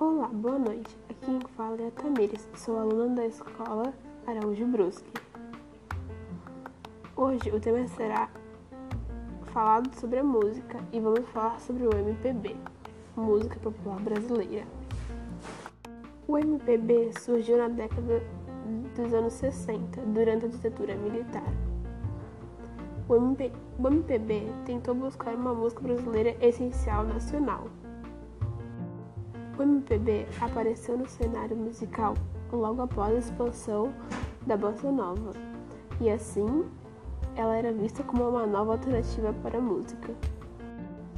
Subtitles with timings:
[0.00, 0.96] Olá, boa noite.
[1.08, 3.92] Aqui quem fala é a Tamires, sou aluna da escola
[4.26, 5.12] Araújo Brusque.
[7.14, 8.28] Hoje o tema será
[9.52, 12.56] falado sobre a música e vamos falar sobre o MPB,
[13.16, 14.66] música popular brasileira.
[16.26, 18.22] O MPB surgiu na década
[18.96, 21.52] dos anos 60, durante a ditadura militar.
[23.08, 27.68] O, MP, o MPB tentou buscar uma música brasileira essencial nacional
[29.58, 32.14] o MPB apareceu no cenário musical
[32.52, 33.92] logo após a expansão
[34.46, 35.30] da bossa nova,
[36.00, 36.64] e assim
[37.34, 40.14] ela era vista como uma nova alternativa para a música.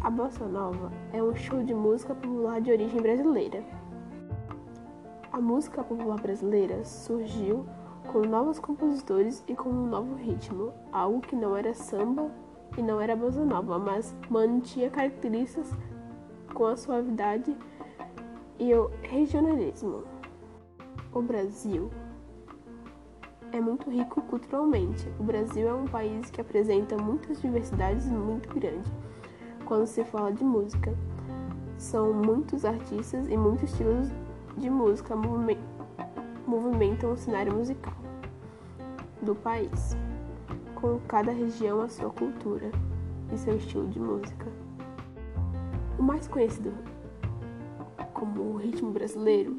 [0.02, 3.64] A bossa nova é um show de música popular de origem brasileira.
[5.32, 7.64] A música popular brasileira surgiu
[8.12, 12.30] com novos compositores e com um novo ritmo, algo que não era samba
[12.76, 15.72] e não era bossa nova, mas mantinha características
[16.52, 17.56] com a suavidade
[18.58, 20.04] e o regionalismo.
[21.12, 21.90] O Brasil
[23.52, 25.08] é muito rico culturalmente.
[25.18, 28.90] O Brasil é um país que apresenta muitas diversidades muito grandes
[29.64, 30.96] quando se fala de música.
[31.76, 34.08] São muitos artistas e muitos estilos
[34.56, 35.14] de música
[36.46, 37.94] movimentam o cenário musical
[39.22, 39.96] do país,
[40.74, 42.70] com cada região a sua cultura
[43.32, 44.46] e seu estilo de música.
[45.98, 46.72] O mais conhecido
[48.24, 49.54] como o ritmo brasileiro,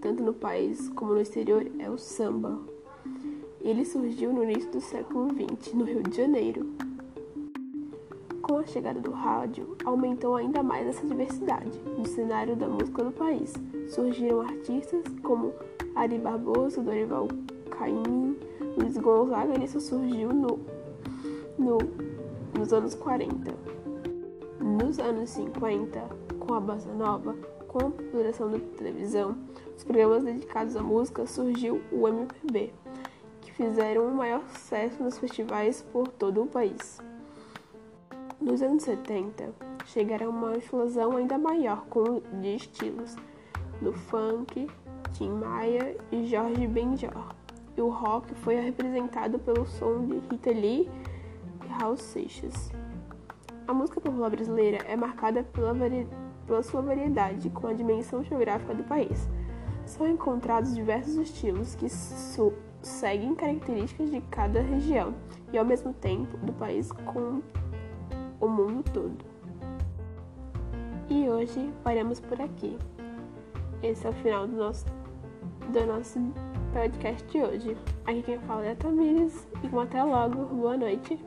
[0.00, 2.56] tanto no país como no exterior, é o samba.
[3.60, 6.70] Ele surgiu no início do século XX, no Rio de Janeiro.
[8.40, 13.10] Com a chegada do rádio, aumentou ainda mais essa diversidade no cenário da música do
[13.10, 13.52] país.
[13.88, 15.52] Surgiram artistas como
[15.96, 17.26] Ari Barbosa, Dorival
[17.70, 18.38] Caymmi,
[18.78, 20.60] Luiz Gonzaga, e isso surgiu no,
[21.58, 21.78] no,
[22.56, 23.52] nos anos 40.
[24.60, 26.04] Nos anos 50,
[26.38, 27.34] com a bossa nova,
[27.76, 29.36] com a popularização da televisão,
[29.76, 32.72] os programas dedicados à música surgiu o MPB,
[33.42, 36.98] que fizeram um maior sucesso nos festivais por todo o país.
[38.40, 39.52] Nos anos 70,
[39.84, 43.14] chegaram uma explosão ainda maior com, de estilos
[43.82, 44.66] no funk,
[45.12, 47.34] Tim Maia e Jorge Benjor.
[47.76, 50.88] E o rock foi representado pelo som de Rita Lee
[51.62, 52.72] e Raul Seixas.
[53.68, 58.74] A música popular brasileira é marcada pela variedade pela sua variedade com a dimensão geográfica
[58.74, 59.28] do país.
[59.84, 61.88] São encontrados diversos estilos que
[62.82, 65.14] seguem características de cada região
[65.52, 67.42] e, ao mesmo tempo, do país com
[68.40, 69.24] o mundo todo.
[71.08, 72.76] E hoje paramos por aqui.
[73.82, 74.84] Esse é o final do nosso,
[75.72, 76.18] do nosso
[76.72, 77.76] podcast de hoje.
[78.04, 80.46] Aqui quem fala é a Tamires e até logo.
[80.46, 81.18] Boa noite.